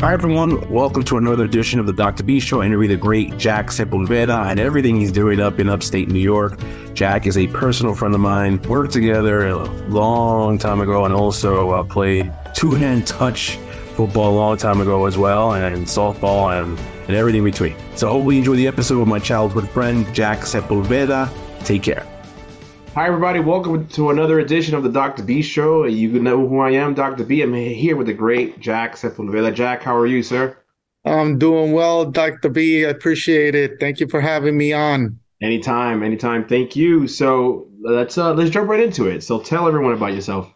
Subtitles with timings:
[0.00, 0.70] Hi, everyone.
[0.70, 2.22] Welcome to another edition of the Dr.
[2.22, 2.60] B Show.
[2.60, 6.56] I interview the great Jhack Sepulveda and everything he's doing up in upstate New York.
[6.94, 8.62] Jhack is a personal friend of mine.
[8.62, 9.56] Worked together a
[9.88, 13.56] long time ago and also uh, played two hand touch
[13.96, 16.78] football a long time ago as well, and softball and,
[17.08, 17.74] and everything in between.
[17.96, 21.28] So, hopefully, you enjoy the episode with my childhood friend, Jhack Sepulveda.
[21.64, 22.06] Take care.
[22.98, 23.38] Hi, everybody.
[23.38, 25.22] Welcome to another edition of the Dr.
[25.22, 25.84] B Show.
[25.84, 27.22] You know who I am, Dr.
[27.22, 27.42] B.
[27.42, 29.54] I'm here with the great Jhack Sepulveda.
[29.54, 30.56] Jhack, how are you, sir?
[31.04, 32.48] I'm doing well, Dr.
[32.48, 32.84] B.
[32.84, 33.78] I appreciate it.
[33.78, 35.16] Thank you for having me on.
[35.40, 36.48] Anytime, anytime.
[36.48, 37.06] Thank you.
[37.06, 39.22] So let's uh, let's jump right into it.
[39.22, 40.52] So tell everyone about yourself.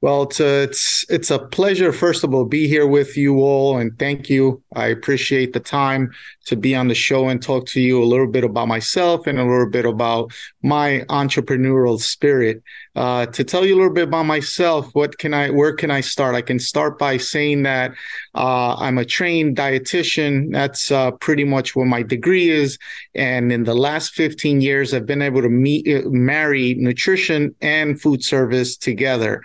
[0.00, 3.40] Well, it's a, it's it's a pleasure, first of all, to be here with you
[3.40, 4.62] all, and thank you.
[4.76, 6.12] I appreciate the time
[6.46, 9.40] to be on the show and talk to you a little bit about myself and
[9.40, 12.62] a little bit about my entrepreneurial spirit.
[12.94, 16.00] Uh, to tell you a little bit about myself, what can I, where can I
[16.00, 16.34] start?
[16.34, 17.92] I can start by saying that
[18.34, 20.52] uh, I'm a trained dietitian.
[20.52, 22.78] That's uh, pretty much what my degree is,
[23.16, 28.00] and in the last 15 years, I've been able to meet, uh, marry nutrition and
[28.00, 29.42] food service together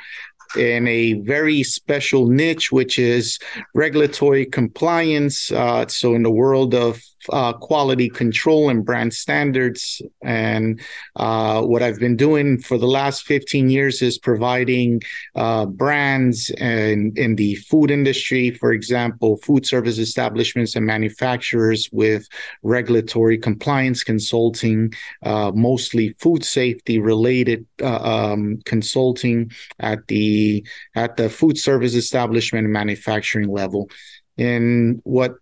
[0.55, 3.39] in a very special niche, which is
[3.73, 5.51] regulatory compliance.
[5.51, 10.01] Uh, so, in the world of uh, quality control and brand standards.
[10.21, 10.81] And
[11.15, 15.01] uh, what I've been doing for the last 15 years is providing
[15.35, 22.27] uh, brands and in the food industry, for example, food service establishments and manufacturers with
[22.61, 31.29] regulatory compliance consulting, uh, mostly food safety related uh, um, consulting at the at the
[31.29, 33.89] food service establishment and manufacturing level.
[34.37, 35.35] And what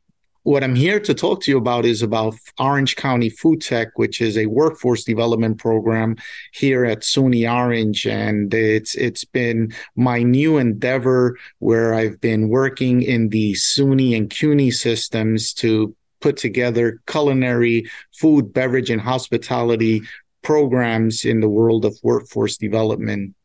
[0.44, 4.22] what I'm here to talk to you about is about Orange County Food Tech, which
[4.22, 6.16] is a workforce development program
[6.54, 13.04] here at SUNY Orange, and it's it's been my new endeavor where I've been working
[13.04, 20.02] in the SUNY and CUNY systems to put together culinary, food, beverage, and hospitality
[20.42, 23.36] programs in the world of workforce development.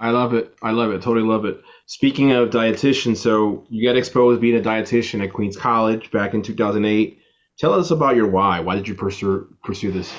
[0.00, 0.54] I love it.
[0.62, 1.02] I love it.
[1.02, 1.60] Totally love it.
[1.92, 6.40] Speaking of dietitian, so you got exposed being a dietitian at Queens College back in
[6.40, 7.18] 2008.
[7.58, 8.60] Tell us about your why.
[8.60, 10.10] Why did you pursue pursue this?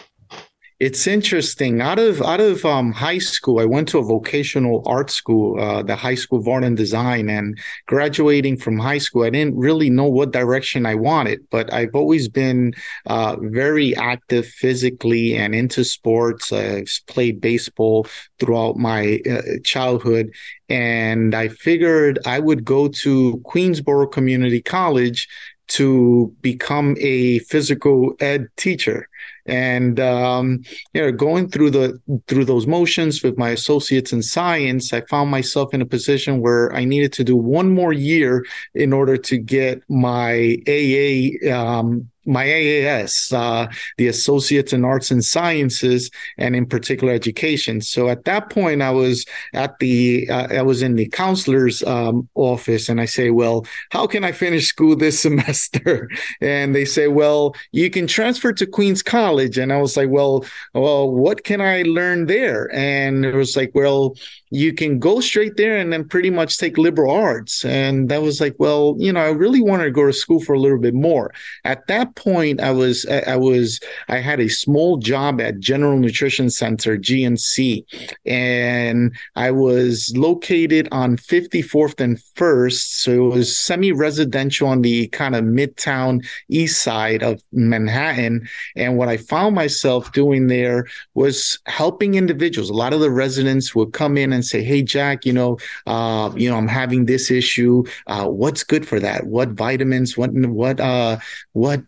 [0.79, 1.81] It's interesting.
[1.81, 5.83] Out of out of um, high school, I went to a vocational art school, uh,
[5.83, 7.29] the High School of Art and Design.
[7.29, 11.41] And graduating from high school, I didn't really know what direction I wanted.
[11.51, 12.73] But I've always been
[13.05, 16.51] uh, very active physically and into sports.
[16.51, 18.07] I've played baseball
[18.39, 20.31] throughout my uh, childhood,
[20.69, 25.29] and I figured I would go to Queensborough Community College
[25.69, 29.07] to become a physical ed teacher
[29.45, 34.93] and um, you know going through the through those motions with my associates in science
[34.93, 38.93] i found myself in a position where i needed to do one more year in
[38.93, 43.67] order to get my aa um, my AAS, uh,
[43.97, 47.81] the Associates in Arts and Sciences, and in particular education.
[47.81, 52.29] So at that point, I was at the, uh, I was in the counselor's um,
[52.35, 56.09] office, and I say, "Well, how can I finish school this semester?"
[56.41, 60.45] and they say, "Well, you can transfer to Queens College." And I was like, "Well,
[60.73, 64.15] well, what can I learn there?" And it was like, "Well,
[64.49, 68.39] you can go straight there and then pretty much take liberal arts." And that was
[68.39, 70.93] like, "Well, you know, I really wanted to go to school for a little bit
[70.93, 75.97] more." At that point, I was I was I had a small job at General
[75.97, 77.83] Nutrition Center (GNC),
[78.25, 85.35] and I was located on 54th and First, so it was semi-residential on the kind
[85.35, 88.47] of midtown east side of Manhattan.
[88.75, 92.69] And what I found myself doing there was helping individuals.
[92.69, 96.31] A lot of the residents would come in and say, "Hey, Jhack, you know, uh,
[96.35, 97.83] you know, I'm having this issue.
[98.07, 99.27] Uh, what's good for that?
[99.27, 100.17] What vitamins?
[100.17, 101.17] What what uh,
[101.53, 101.81] what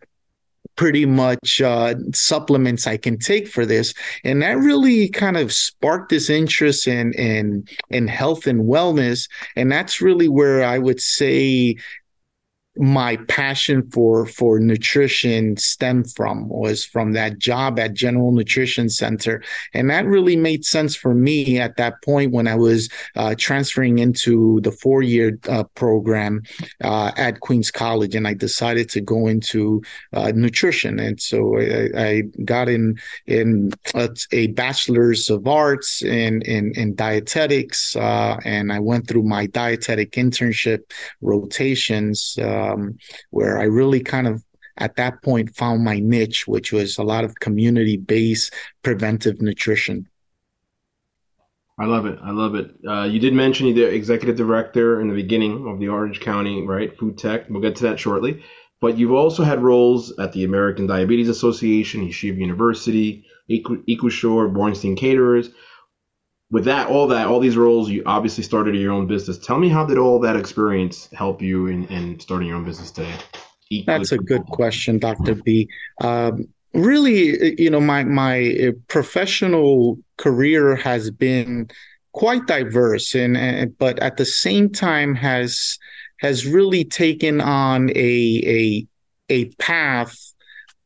[0.76, 3.94] pretty much uh, supplements I can take for this,
[4.24, 9.72] and that really kind of sparked this interest in in in health and wellness, and
[9.72, 11.78] that's really where I would say
[12.78, 19.42] my passion for for nutrition stemmed from was from that job at General Nutrition Center,
[19.74, 24.00] and that really made sense for me at that point when I was uh, transferring
[24.00, 26.44] into the four year uh, program
[26.84, 29.82] uh, at Queens College, and I decided to go into
[30.14, 36.42] uh, nutrition, and so I, I, got in in a, a, bachelor's of arts in
[36.42, 42.38] in, in dietetics, uh, and I went through my dietetic internship rotations.
[42.42, 42.98] Uh, um,
[43.30, 44.44] where I really kind of
[44.78, 48.54] at that point found my niche, which was a lot of community based
[48.84, 50.08] preventive nutrition.
[51.78, 52.18] I love it.
[52.24, 52.72] I love it.
[52.88, 56.66] Uh, you did mention you're the executive director in the beginning of the Orange County,
[56.66, 56.98] right?
[56.98, 57.50] Food Tech.
[57.50, 58.44] We'll get to that shortly.
[58.80, 65.50] But you've also had roles at the American Diabetes Association, Yeshiva University, EcoSure, Bornstein Caterers.
[66.52, 69.38] With that, all that, all these roles, you obviously started your own business.
[69.38, 72.92] Tell me how did all that experience help you in, in starting your own business
[72.92, 73.14] today?
[73.88, 75.36] That's a good question, Dr.
[75.36, 75.68] B.
[76.02, 81.70] Um, really, you know, my my professional career has been
[82.12, 85.80] quite diverse, and, and but at the same time has
[86.20, 88.88] has really taken on a a
[89.30, 90.16] a path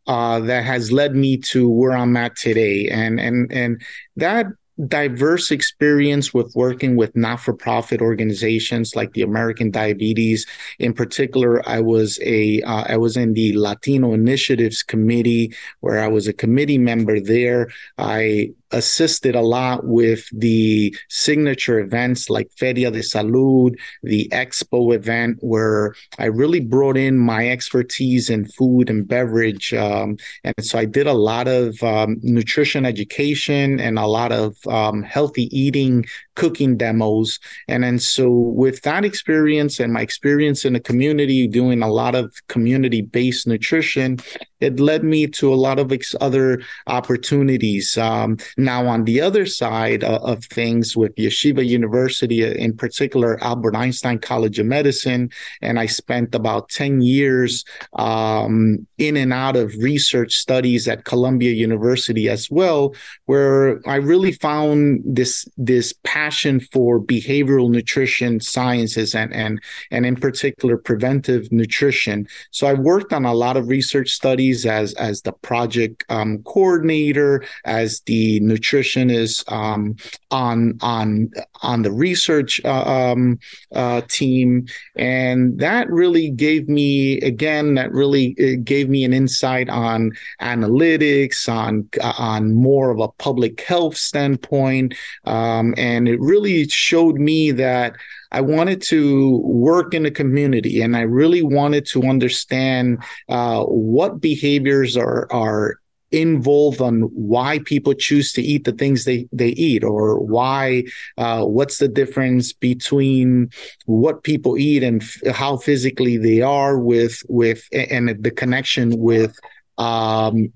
[0.07, 3.81] uh, that has led me to where I'm at today, and and and
[4.15, 4.47] that
[4.88, 10.46] diverse experience with working with not-for-profit organizations like the American Diabetes.
[10.80, 16.08] In particular, I was a uh, I was in the Latino Initiatives Committee, where I
[16.08, 17.70] was a committee member there.
[17.98, 25.38] I assisted a lot with the signature events like Feria de Salud, the Expo event,
[25.42, 29.74] where I really brought in my expertise in food and beverage.
[29.74, 34.56] Um, and so I did a lot of um, nutrition education and a lot of
[34.68, 36.06] um, healthy eating
[36.39, 37.38] cooking demos.
[37.68, 42.15] And then so with that experience and my experience in the community doing a lot
[42.15, 44.19] of community based nutrition,
[44.59, 47.97] it led me to a lot of ex- other opportunities.
[47.97, 53.42] Um, now, on the other side of, of, things, with Yeshiva University, uh, in particular,
[53.44, 55.30] Albert Einstein College of Medicine,
[55.62, 57.63] and I spent about 10 years
[57.94, 62.94] um, in and out of research studies at Columbia University as well,
[63.25, 66.29] where I really found this, this passion
[66.60, 69.62] for behavioral nutrition sciences and, and,
[69.92, 72.28] and in particular, preventive nutrition.
[72.52, 77.44] So I worked on a lot of research studies as as the project um, coordinator,
[77.66, 79.96] as the nutritionist um,
[80.31, 81.31] on on
[81.62, 83.40] on the research uh, um,
[83.74, 89.70] uh, team, and that really gave me again that really uh, gave me an insight
[89.70, 90.12] on
[90.42, 94.96] analytics, on uh, on more of a public health standpoint,
[95.26, 97.95] um, and it really showed me that
[98.31, 104.21] I wanted to work in the community and I really wanted to understand uh, what
[104.21, 105.80] behaviors are are
[106.12, 110.83] involved on why people choose to eat the things they they eat or why
[111.18, 113.50] uh, what's the difference between
[113.86, 119.38] what people eat and f- how physically they are with with and the connection with
[119.77, 120.51] um,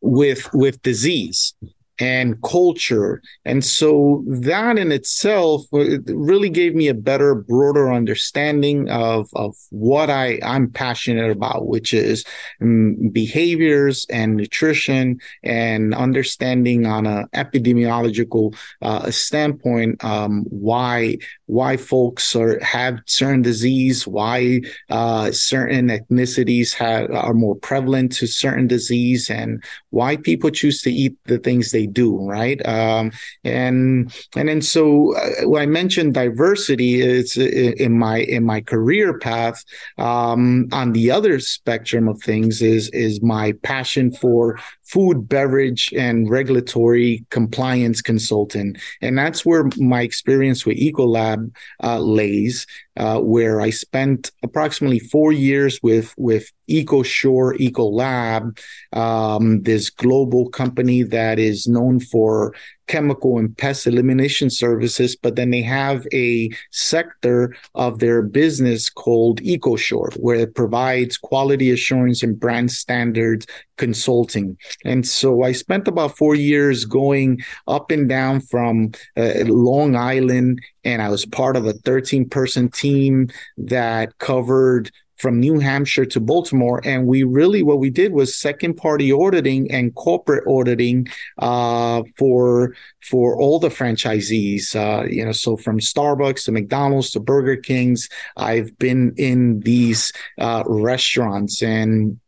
[0.00, 1.54] with with disease
[1.98, 3.22] and culture.
[3.44, 9.54] And so that in itself uh, really gave me a better, broader understanding of, of
[9.70, 12.24] what I, I'm passionate about, which is
[12.60, 21.16] um, behaviors and nutrition and understanding on an epidemiological uh, standpoint um, why
[21.46, 24.60] why folks are have certain disease, why
[24.90, 30.90] uh, certain ethnicities have are more prevalent to certain disease, and why people choose to
[30.90, 32.64] eat the things they do, right?
[32.66, 33.12] Um,
[33.44, 39.18] and and then so uh, when I mentioned diversity, it's in my in my career
[39.18, 39.64] path.
[39.98, 46.30] Um, on the other spectrum of things is is my passion for food, beverage, and
[46.30, 52.66] regulatory compliance consultant, and that's where my experience with Ecolab uh, lays
[52.96, 58.58] uh, where I spent approximately four years with with EcoSure EcoLab,
[58.92, 62.54] um, this global company that is known for
[62.86, 69.40] chemical and pest elimination services, but then they have a sector of their business called
[69.42, 74.56] EcoSure, where it provides quality assurance and brand standards consulting.
[74.84, 80.60] And so I spent about four years going up and down from uh, Long Island,
[80.84, 83.28] and I was part of a 13 person team
[83.58, 86.80] that covered from New Hampshire to Baltimore.
[86.84, 91.08] And we really, what we did was second party auditing and corporate auditing
[91.38, 94.74] uh, for for all the franchisees.
[94.74, 100.12] Uh, you know, so from Starbucks to McDonald's to Burger King's, I've been in these
[100.38, 102.20] uh, restaurants and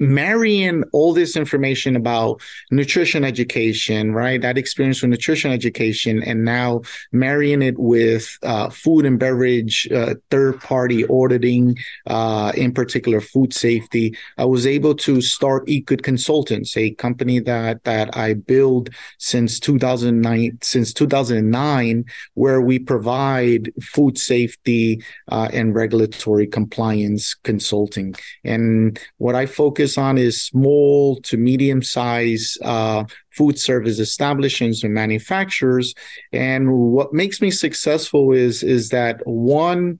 [0.00, 2.40] marrying all this information about
[2.70, 4.40] nutrition education, right?
[4.40, 6.80] That experience with nutrition education, and now
[7.12, 11.76] marrying it with uh, food and beverage, uh, third party auditing,
[12.06, 14.16] uh, in particular food safety.
[14.38, 18.88] I was able to start EatGood Consultants, a company that that I built
[19.18, 22.04] since 2009, since 2009,
[22.34, 28.14] where we provide food safety uh, and regulatory compliance consulting.
[28.44, 34.84] And what I focus focus on is small to medium size uh, food service establishments
[34.84, 35.94] and manufacturers.
[36.32, 39.98] And what makes me successful is is that one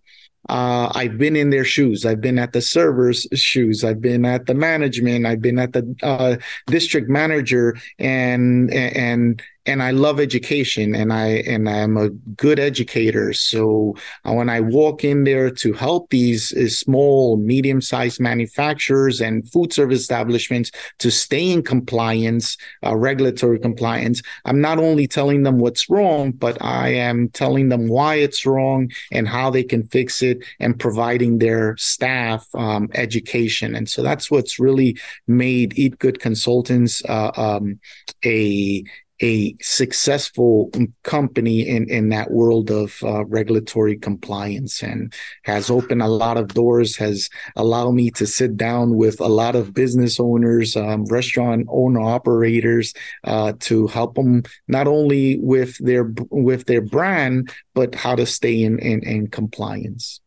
[0.49, 2.07] uh, I've been in their shoes.
[2.07, 3.85] I've been at the server's shoes.
[3.85, 5.27] I've been at the management.
[5.27, 11.27] I've been at the uh, district manager, and and and I love education and I
[11.47, 12.11] and I'm a
[12.45, 13.33] good educator.
[13.33, 13.95] So
[14.27, 19.73] uh, when I walk in there to help these uh, small, medium-sized manufacturers and food
[19.73, 25.89] service establishments to stay in compliance, uh, regulatory compliance, I'm not only telling them what's
[25.89, 30.45] wrong, but I am telling them why it's wrong and how they can fix it,
[30.59, 33.75] and providing their staff um, education.
[33.77, 37.79] And so that's what's really made EatGood Consultants uh, um,
[38.25, 38.85] a
[39.23, 40.71] a successful
[41.03, 45.13] company in, in that world of uh, regulatory compliance and
[45.45, 49.55] has opened a lot of doors, has allowed me to sit down with a lot
[49.55, 56.13] of business owners, um, restaurant owner operators uh, to help them not only with their
[56.31, 60.21] with their brand, but how to stay in, in, in compliance.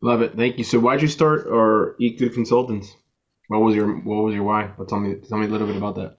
[0.00, 0.36] Love it.
[0.36, 0.64] Thank you.
[0.64, 2.94] So why'd you start or EatGood Consultants?
[3.48, 4.70] What was your what was your why?
[4.76, 6.18] But tell me tell me a little bit about that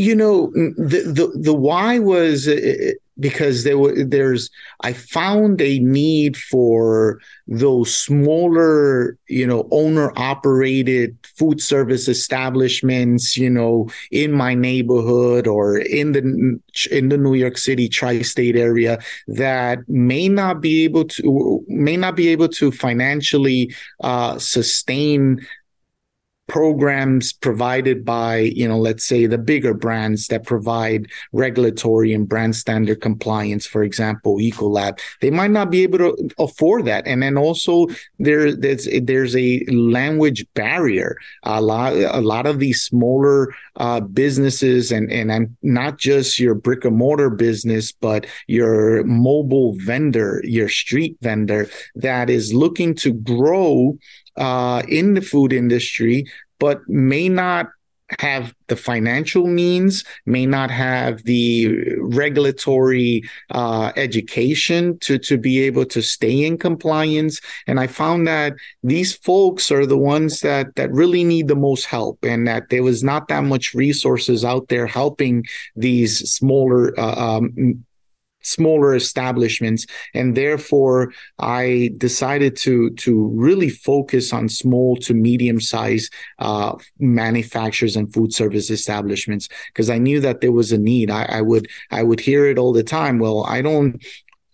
[0.00, 4.48] you know the the the why was uh, uh, because there were there's
[4.80, 13.50] I found a need for those smaller you know owner operated food service establishments you
[13.50, 16.20] know in my neighborhood or in the
[16.90, 22.16] in the New York City tri-state area that may not be able to may not
[22.16, 25.46] be able to financially uh, sustain
[26.50, 32.56] programs provided by, you know, let's say the bigger brands that provide regulatory and brand
[32.56, 37.06] standard compliance, for example, Ecolab, they might not be able to afford that.
[37.06, 37.86] And then also
[38.18, 41.16] there, there's there's a language barrier.
[41.44, 46.56] A lot a lot of these smaller uh, businesses and and I'm not just your
[46.56, 53.12] brick and mortar business, but your mobile vendor, your street vendor that is looking to
[53.12, 53.96] grow
[54.36, 56.26] uh, in the food industry,
[56.58, 57.68] but may not
[58.18, 65.84] have the financial means, may not have the regulatory uh, education to, to be able
[65.84, 67.40] to stay in compliance.
[67.66, 71.86] And I found that these folks are the ones that, that really need the most
[71.86, 75.44] help and that there was not that much resources out there helping
[75.76, 77.84] these smaller uh, um,
[78.42, 86.12] smaller establishments and therefore i decided to to really focus on small to medium sized
[86.38, 91.10] uh, manufacturers and food service establishments because i knew that there was a need.
[91.10, 94.02] I, I would i would hear it all the time well i don't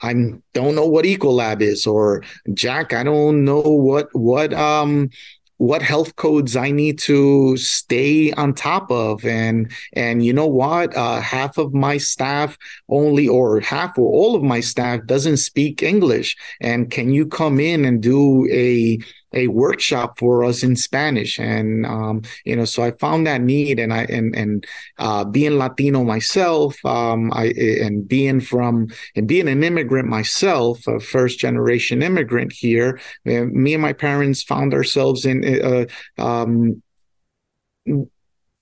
[0.03, 0.13] I
[0.53, 5.11] don't know what Ecolab is, or Jhack, I don't know what what um
[5.59, 9.25] what health codes I need to stay on top of.
[9.25, 10.97] And and you know what?
[10.97, 12.57] Uh, half of my staff
[12.89, 16.37] only, or half or all of my staff doesn't speak English.
[16.61, 18.99] And can you come in and do a
[19.37, 23.79] a workshop for us in Spanish, and um, you know, so I found that need,
[23.79, 24.67] and I and and
[24.99, 30.99] uh, being Latino myself, um, I and being from and being an immigrant myself, a
[30.99, 35.45] first generation immigrant here, uh, me and my parents found ourselves in.
[35.45, 35.85] Uh,
[36.19, 36.83] um,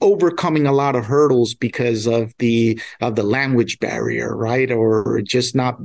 [0.05, 5.55] overcoming a lot of hurdles because of the of the language barrier right or just
[5.55, 5.79] not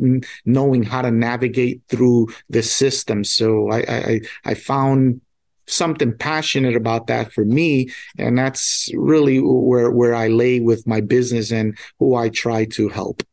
[0.46, 5.22] knowing how to navigate through the system so i i, I found
[5.68, 11.00] something passionate about that for me and that's really where where i lay with my
[11.00, 13.24] business and who i try to help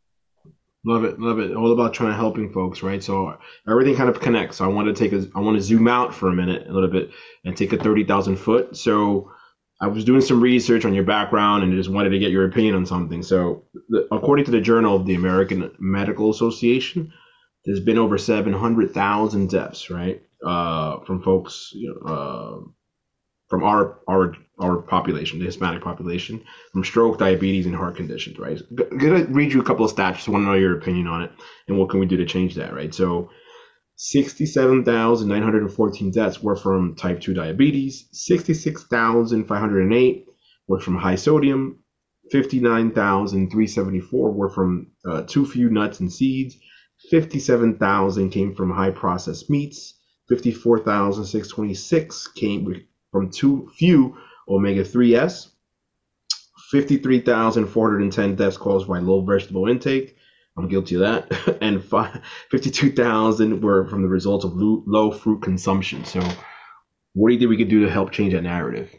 [0.88, 1.52] Love it, love it.
[1.52, 3.02] All about trying to helping folks, right?
[3.02, 3.36] So
[3.68, 4.58] everything kind of connects.
[4.58, 6.72] So I want to take a, I want to zoom out for a minute, a
[6.72, 7.10] little bit,
[7.44, 8.76] and take a thirty thousand foot.
[8.76, 9.32] So
[9.80, 12.74] I was doing some research on your background and just wanted to get your opinion
[12.74, 13.22] on something.
[13.22, 17.12] So, the, according to the Journal of the American Medical Association,
[17.64, 22.68] there's been over 700,000 deaths, right, uh, from folks, you know, uh,
[23.48, 26.42] from our our our population, the Hispanic population,
[26.72, 28.60] from stroke, diabetes, and heart conditions, right?
[28.70, 30.16] I'm gonna read you a couple of stats.
[30.16, 31.32] Just want to know your opinion on it,
[31.68, 32.94] and what can we do to change that, right?
[32.94, 33.30] So,
[33.96, 40.26] 67,914 deaths were from type 2 diabetes, 66,508
[40.68, 41.78] were from high sodium,
[42.30, 46.58] 59,374 were from uh, too few nuts and seeds,
[47.10, 49.94] 57,000 came from high processed meats,
[50.28, 54.16] 54,626 came from too few
[54.48, 55.50] omega 3s,
[56.70, 60.15] 53,410 deaths caused by low vegetable intake,
[60.56, 61.58] I'm guilty of that.
[61.62, 61.84] and
[62.50, 66.04] 52,000 were from the results of low fruit consumption.
[66.04, 66.20] So,
[67.14, 68.94] what do you think we could do to help change that narrative?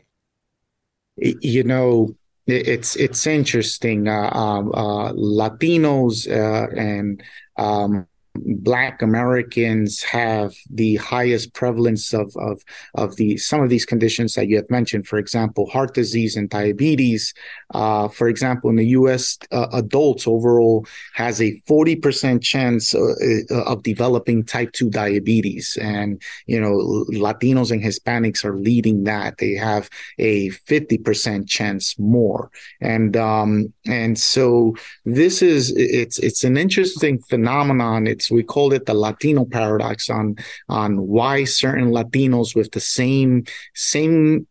[1.17, 4.07] you know, it's it's interesting.
[4.07, 7.21] Uh, um, uh, Latinos uh, and
[7.57, 8.07] um,
[8.45, 12.63] Black Americans have the highest prevalence of, of,
[12.95, 15.07] of the some of these conditions that you have mentioned.
[15.07, 17.33] For example, heart disease and diabetes.
[17.73, 23.13] Uh, for example, in the U.S., uh, adults overall has a 40% chance uh,
[23.51, 25.77] uh, of developing type 2 diabetes.
[25.81, 29.37] And, you know, Latinos and Hispanics are leading that.
[29.37, 32.51] They have a 50% chance more.
[32.81, 34.75] And, um, and so
[35.05, 38.07] this is, it's, it's an interesting phenomenon.
[38.07, 40.35] It's we called it the Latino paradox on
[40.69, 44.47] on why certain Latinos with the same same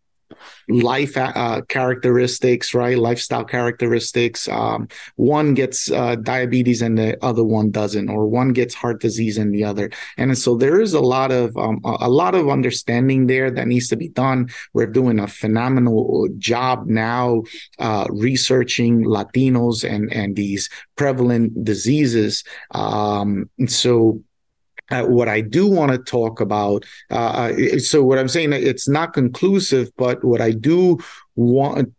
[0.68, 2.98] life uh, characteristics, right?
[2.98, 4.48] Lifestyle characteristics.
[4.48, 9.38] Um, one gets uh, diabetes and the other one doesn't, or one gets heart disease
[9.38, 9.90] and the other.
[10.16, 13.88] And so there is a lot of um, a lot of understanding there that needs
[13.88, 14.48] to be done.
[14.72, 17.42] We're doing a phenomenal job now
[17.78, 22.42] uh, researching Latinos and and these prevalent diseases.
[22.72, 24.22] Um, so
[24.90, 28.88] uh, what I do want to talk about, uh, uh so what I'm saying, it's
[28.88, 30.98] not conclusive, but what I do
[31.34, 31.92] want,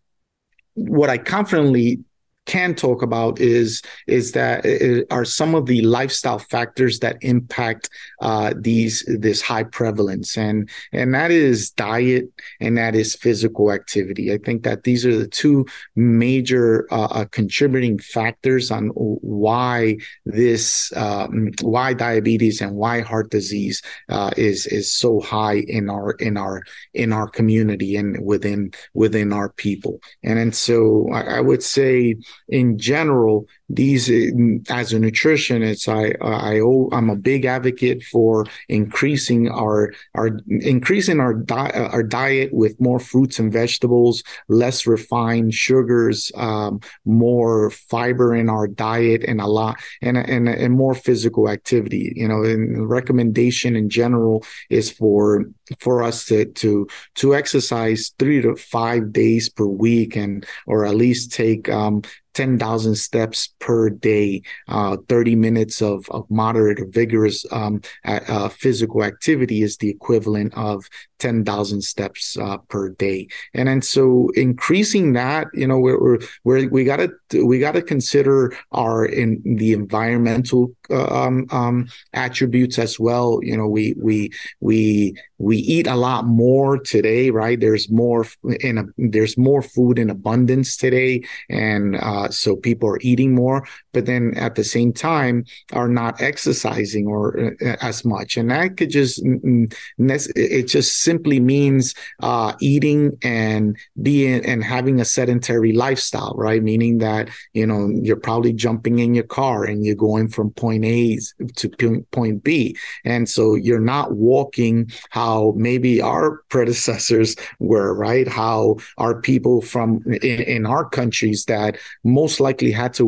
[0.76, 2.00] what I confidently
[2.48, 4.66] can talk about is is that
[5.12, 7.90] are some of the lifestyle factors that impact
[8.22, 12.26] uh, these this high prevalence and and that is diet
[12.60, 14.34] and that is physical activity.
[14.34, 20.92] I think that these are the two major uh, uh contributing factors on why this
[20.96, 26.38] um, why diabetes and why heart disease uh, is is so high in our in
[26.38, 26.64] our
[26.94, 30.00] in our community and within within our people.
[30.24, 32.16] And and so I, I would say
[32.48, 36.62] in general, these as a nutritionist, I I
[36.96, 43.00] I'm a big advocate for increasing our our increasing our diet our diet with more
[43.00, 49.78] fruits and vegetables, less refined sugars, um, more fiber in our diet, and a lot
[50.02, 52.14] and and and more physical activity.
[52.16, 55.46] You know, and recommendation in general is for
[55.80, 60.96] for us to to to exercise three to five days per week and or at
[60.96, 62.02] least take um,
[62.38, 69.04] 10,000 steps per day, uh, 30 minutes of, of moderate or vigorous um, uh, physical
[69.04, 70.88] activity is the equivalent of
[71.20, 73.28] 10,000 steps uh, per day.
[73.54, 76.98] And then so increasing that, you know, we're, we're, we're we got
[77.30, 83.40] to, we got to consider our in the environmental um, um, attributes as well.
[83.42, 87.60] You know, we, we, we, we eat a lot more today, right?
[87.60, 88.26] There's more
[88.62, 91.24] in a, there's more food in abundance today.
[91.50, 96.22] And uh, so people are eating more, but then at the same time are not
[96.22, 98.38] exercising or uh, as much.
[98.38, 105.06] And that could just, it just simply means uh, eating and being and having a
[105.06, 106.62] sedentary lifestyle, right?
[106.62, 110.84] Meaning that you know you're probably jumping in your car and you're going from point
[110.84, 111.18] A
[111.56, 111.66] to
[112.12, 118.28] point B, and so you're not walking how maybe our predecessors were, right?
[118.28, 123.06] How our people from in, in our countries that most likely had to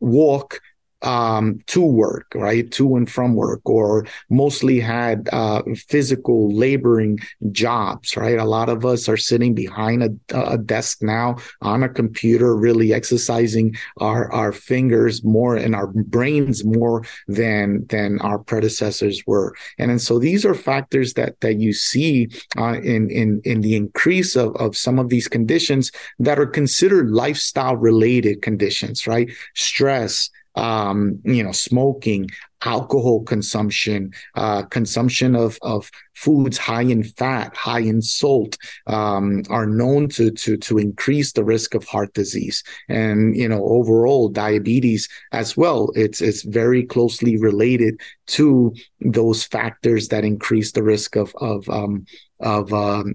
[0.00, 0.60] walk
[1.06, 2.70] um, to work, right?
[2.72, 7.20] To and from work, or mostly had uh, physical laboring
[7.52, 8.38] jobs, right?
[8.38, 12.92] A lot of us are sitting behind a, a, desk now on a computer, really
[12.92, 19.54] exercising our, our fingers more and our brains more than than our predecessors were.
[19.78, 23.76] And, and so these are factors that that you see uh, in in in the
[23.76, 29.30] increase of, of some of these conditions that are considered lifestyle related conditions, right?
[29.54, 32.28] Stress, um, you know, smoking,
[32.64, 39.66] alcohol consumption, uh, consumption of, of foods high in fat, high in salt, um, are
[39.66, 42.64] known to, to, to increase the risk of heart disease.
[42.88, 50.08] And, you know, overall diabetes as well, it's, it's very closely related to those factors
[50.08, 52.06] that increase the risk of, of, um,
[52.40, 53.14] of, um,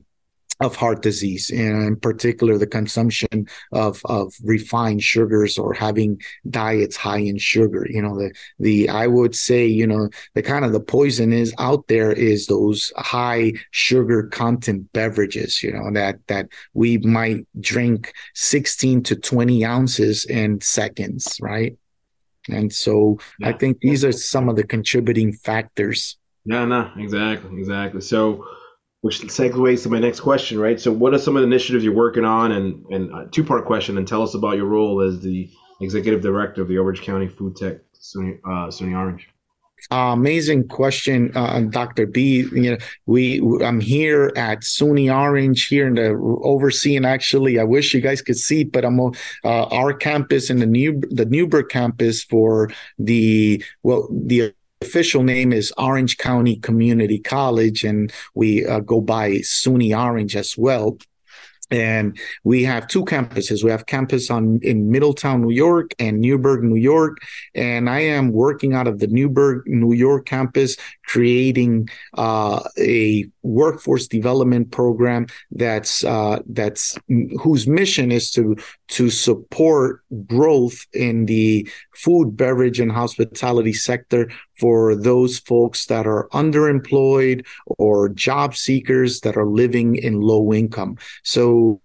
[0.62, 6.96] of heart disease, and in particular the consumption of of refined sugars or having diets
[6.96, 7.86] high in sugar.
[7.90, 11.54] You know, the the I would say, you know, the kind of the poison is
[11.58, 18.14] out there is those high sugar content beverages, you know, that that we might drink
[18.36, 21.76] 16 to 20 ounces in seconds, right?
[22.50, 23.50] And so yeah.
[23.50, 26.18] I think these are some of the contributing factors.
[26.46, 28.02] Yeah, no, exactly, exactly.
[28.02, 28.46] So
[29.02, 30.80] which segues to my next question, right?
[30.80, 32.52] So, what are some of the initiatives you're working on?
[32.52, 35.50] And and two part question, and tell us about your role as the
[35.82, 39.28] executive director of the Orange County Food Tech, SUNY, uh, SUNY Orange.
[39.90, 42.06] Uh, amazing question, uh, Dr.
[42.06, 42.48] B.
[42.54, 46.12] You know, we I'm here at SUNY Orange here in the
[46.44, 47.04] overseeing.
[47.04, 49.12] Actually, I wish you guys could see, but I'm uh,
[49.44, 55.72] our campus in the new the Newburgh campus for the well the official name is
[55.78, 60.98] Orange County Community College, and we uh, go by SUNY Orange as well
[61.72, 63.64] and we have two campuses.
[63.64, 67.20] We have campus on in Middletown, New York, and Newburgh, New York.
[67.56, 74.08] And I am working out of the Newburgh, New York campus, creating uh, a workforce
[74.08, 76.98] development program that's uh, that's
[77.42, 78.58] whose mission is to
[78.90, 84.30] to support growth in the food, beverage, and hospitality sector
[84.62, 90.98] for those folks that are underemployed or job seekers that are living in low income.
[91.24, 91.82] So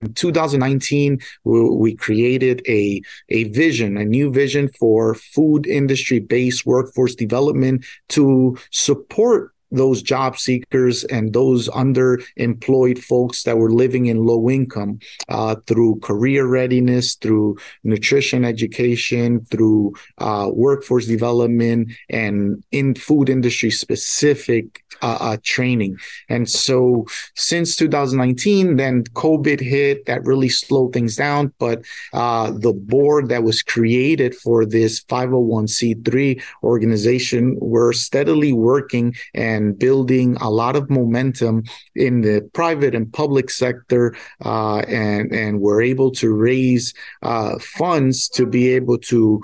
[0.00, 7.14] in 2019 we created a, a vision a new vision for food industry based workforce
[7.14, 14.50] development to support those job seekers and those underemployed folks that were living in low
[14.50, 23.28] income uh, through career readiness, through nutrition education, through uh, workforce development, and in food
[23.28, 25.96] industry specific uh, uh training.
[26.28, 31.52] And so since 2019, then COVID hit, that really slowed things down.
[31.58, 39.59] But uh, the board that was created for this 501c3 organization, we're steadily working and
[39.60, 41.62] and building a lot of momentum
[41.94, 48.28] in the private and public sector, uh, and and we're able to raise uh, funds
[48.30, 49.42] to be able to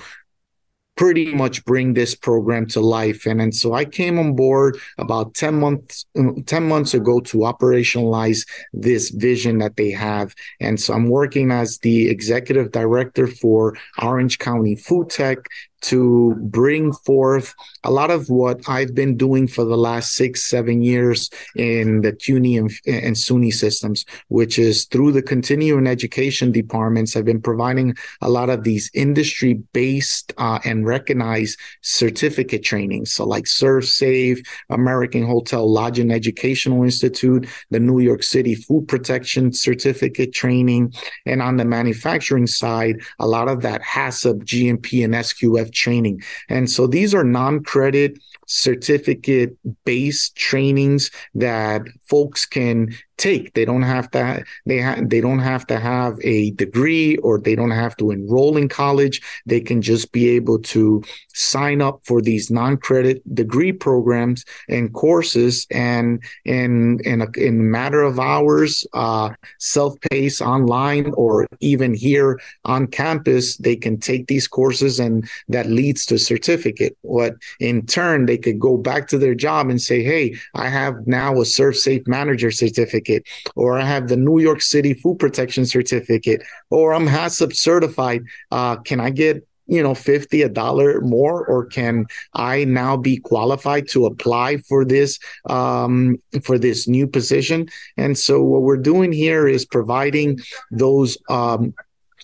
[0.96, 3.26] pretty much bring this program to life.
[3.26, 6.07] And, and so I came on board about 10 months,
[6.46, 10.35] 10 months ago to operationalize this vision that they have.
[10.59, 15.38] And so I'm working as the executive director for Orange County Food Tech
[15.83, 20.83] to bring forth a lot of what I've been doing for the last six, seven
[20.83, 27.17] years in the CUNY and, and SUNY systems, which is through the continuing education departments.
[27.17, 33.12] I've been providing a lot of these industry based uh, and recognized certificate trainings.
[33.12, 40.33] So, like ServSafe, American Hotel Lodging Educational Institute, the New York City Food Protection Certificate
[40.33, 40.95] training.
[41.25, 46.22] And on the manufacturing side, a lot of that HACCP, GMP, and SQF training.
[46.48, 53.55] And so these are non credit certificate based trainings that folks can take.
[53.55, 57.55] They don't have to they ha- they don't have to have a degree or they
[57.55, 59.20] don't have to enroll in college.
[59.46, 61.02] They can just be able to
[61.35, 68.02] sign up for these non-credit degree programs and courses and in in a in matter
[68.02, 74.98] of hours uh, self-paced online or even here on campus they can take these courses
[74.98, 79.35] and that leads to a certificate what in turn they could go back to their
[79.35, 84.09] job and say hey I have now a ServSafe manager certificate certificate, or I have
[84.09, 88.23] the New York City food protection certificate, or I'm HACCP certified.
[88.51, 93.16] Uh, can I get you know 50 a dollar more or can i now be
[93.16, 95.19] qualified to apply for this
[95.51, 97.66] um, for this new position
[97.97, 100.38] and so what we're doing here is providing
[100.71, 101.75] those um,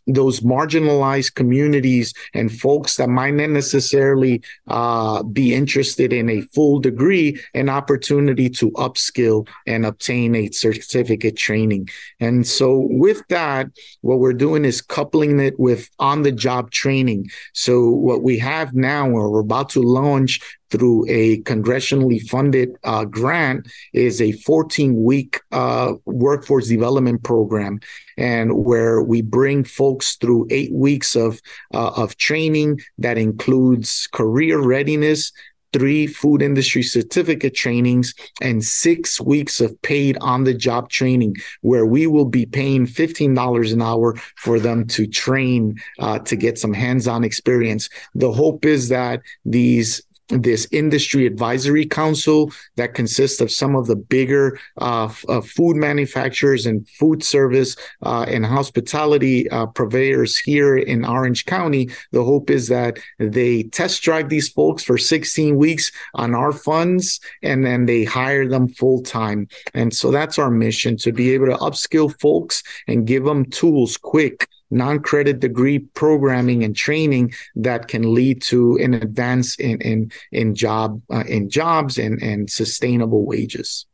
[0.06, 6.80] those marginalized communities and folks that might not necessarily uh, be interested in a full
[6.80, 11.88] degree an opportunity to upskill and obtain a certificate training.
[12.20, 13.68] And so, with that,
[14.00, 17.30] what we're doing is coupling it with on the job training.
[17.52, 20.40] So, what we have now, or we're about to launch
[20.72, 27.78] through a congressionally funded uh, grant is a 14 week uh, workforce development program.
[28.16, 31.40] And where we bring folks through eight weeks of
[31.72, 35.32] uh, of training that includes career readiness
[35.72, 41.86] three food industry certificate trainings and six weeks of paid on the job training where
[41.86, 46.74] we will be paying $15 an hour for them to train uh, to get some
[46.74, 47.88] hands-on experience.
[48.14, 50.02] The hope is that these
[50.40, 55.76] this industry advisory council that consists of some of the bigger uh, f- uh, food
[55.76, 61.90] manufacturers and food service uh, and hospitality uh, purveyors here in Orange County.
[62.12, 67.20] The hope is that they test drive these folks for 16 weeks on our funds
[67.42, 69.48] and then they hire them full time.
[69.74, 73.96] And so that's our mission to be able to upskill folks and give them tools
[73.96, 80.54] quick non-credit degree programming and training that can lead to an advance in in in
[80.54, 83.86] job uh, in jobs and and sustainable wages.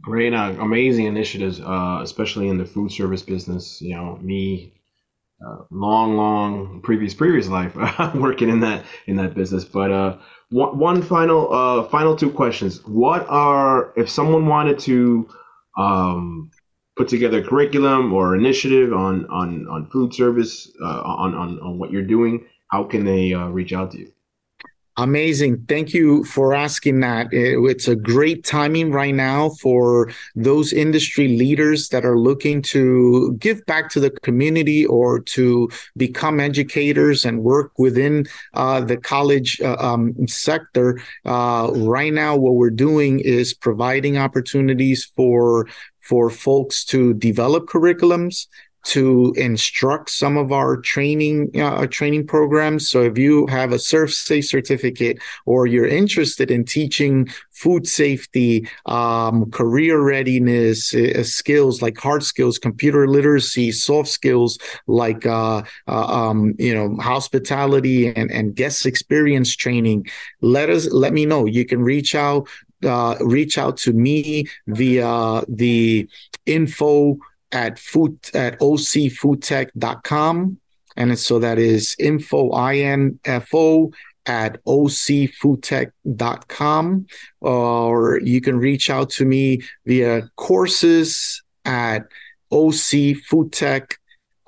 [0.00, 3.80] Great, uh, amazing initiatives, uh, especially in the food service business.
[3.80, 4.74] You know, me,
[5.44, 7.74] uh, long, long previous previous life
[8.14, 9.64] working in that in that business.
[9.64, 10.18] But uh,
[10.50, 12.84] one, one final uh, final two questions.
[12.84, 15.28] What are if someone wanted to
[15.78, 16.50] um,
[16.96, 21.78] put together a curriculum or initiative on on on food service uh, on, on on
[21.78, 22.44] what you're doing?
[22.68, 24.14] How can they uh, reach out to you?
[24.96, 25.64] Amazing.
[25.66, 27.26] Thank you for asking that.
[27.32, 33.66] It's a great timing right now for those industry leaders that are looking to give
[33.66, 39.74] back to the community or to become educators and work within uh, the college uh,
[39.80, 41.00] um, sector.
[41.24, 45.66] Uh, right now, what we're doing is providing opportunities for
[46.04, 48.46] for folks to develop curriculums
[48.84, 52.88] to instruct some of our training uh, training programs.
[52.88, 59.50] So if you have a ServSafe certificate or you're interested in teaching food safety, um,
[59.50, 66.54] career readiness uh, skills like hard skills, computer literacy, soft skills like uh, uh, um,
[66.58, 70.06] you know hospitality and, and guest experience training,
[70.42, 71.46] let us let me know.
[71.46, 72.48] You can reach out
[72.84, 76.08] uh, reach out to me via the
[76.46, 77.18] info
[77.52, 80.58] at food at ocfoodtech.com.
[80.96, 83.90] And so that is info, I-N-F-O
[84.26, 87.06] at ocfoodtech.com.
[87.40, 92.06] Or you can reach out to me via courses at
[92.52, 93.98] ocfoodtech.com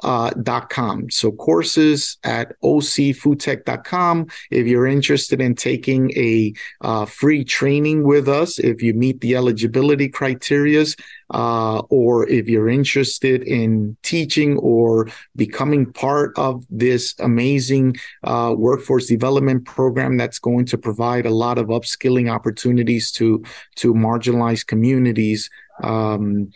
[0.02, 0.30] uh,
[0.68, 1.10] .com.
[1.10, 4.26] So courses at ocfoodtech.com.
[4.50, 9.36] If you're interested in taking a uh, free training with us, if you meet the
[9.36, 10.98] eligibility criterias,
[11.30, 19.06] uh, or if you're interested in teaching or becoming part of this amazing uh, workforce
[19.06, 23.42] development program that's going to provide a lot of upskilling opportunities to
[23.74, 25.50] to marginalized communities,
[25.82, 26.50] um,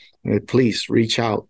[0.47, 1.49] please reach out.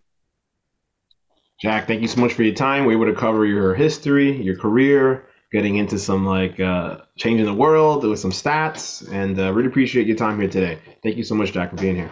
[1.63, 2.87] Jhack, thank you so much for your time.
[2.87, 7.45] We were able to cover your history, your career, getting into some like uh, changing
[7.47, 10.79] the world with some stats, and uh, really appreciate your time here today.
[11.03, 12.11] Thank you so much, Jhack, for being here.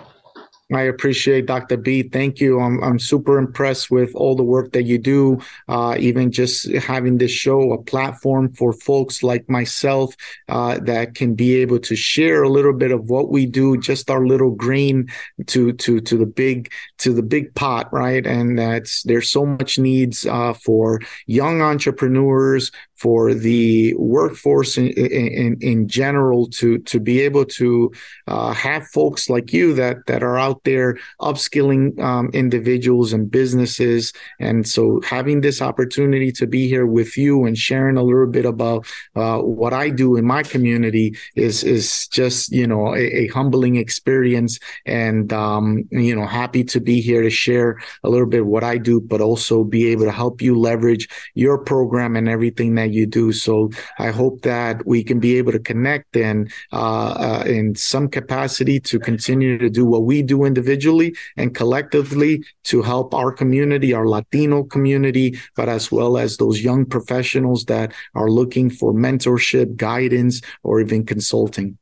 [0.72, 1.78] I appreciate Dr.
[1.78, 2.02] B.
[2.02, 2.60] Thank you.
[2.60, 5.38] I'm, I'm super impressed with all the work that you do.
[5.66, 10.14] Uh, even just having this show, a platform for folks like myself
[10.48, 14.10] uh, that can be able to share a little bit of what we do, just
[14.10, 15.10] our little grain
[15.46, 18.26] to to to the big to the big pot, right?
[18.26, 25.56] And that's there's so much needs uh, for young entrepreneurs, for the workforce in, in,
[25.60, 27.92] in general to to be able to
[28.26, 34.12] uh, have folks like you that that are out there upskilling um, individuals and businesses.
[34.40, 38.44] And so having this opportunity to be here with you and sharing a little bit
[38.44, 43.26] about uh, what I do in my community is is just you know a, a
[43.28, 44.58] humbling experience.
[44.86, 48.78] And um, you know happy to be here to share a little bit what I
[48.78, 53.06] do but also be able to help you leverage your program and everything that you
[53.06, 53.32] do.
[53.32, 58.08] So I hope that we can be able to connect and uh, uh, in some
[58.08, 63.92] capacity to continue to do what we do individually and collectively to help our community,
[63.92, 69.76] our Latino community, but as well as those young professionals that are looking for mentorship,
[69.76, 71.78] guidance, or even consulting.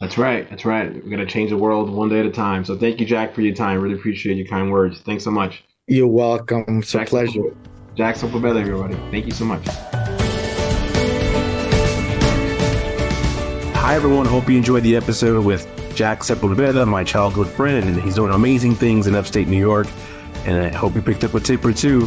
[0.00, 0.48] That's right.
[0.50, 0.92] That's right.
[0.92, 2.64] We're going to change the world one day at a time.
[2.64, 3.80] So thank you, Jhack, for your time.
[3.80, 5.00] Really appreciate your kind words.
[5.00, 5.64] Thanks so much.
[5.86, 6.64] You're welcome.
[6.68, 7.54] It's a pleasure.
[7.96, 8.94] Jhack Sepulveda, everybody.
[9.10, 9.66] Thank you so much.
[13.74, 14.26] Hi, everyone.
[14.26, 18.74] Hope you enjoyed the episode with Jhack Sepulveda, my childhood friend, and he's doing amazing
[18.74, 19.86] things in upstate New York.
[20.44, 22.06] And I hope you picked up a tip or two.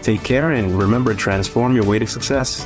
[0.00, 2.64] Take care and remember, transform your way to success.